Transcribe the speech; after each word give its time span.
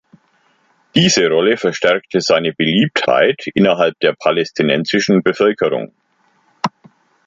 Diese 0.95 1.27
Rolle 1.27 1.57
verstärkte 1.57 2.21
seine 2.21 2.53
Beliebtheit 2.53 3.45
innerhalb 3.53 3.99
der 3.99 4.13
palästinensischen 4.15 5.21
Bevölkerung. 5.21 5.93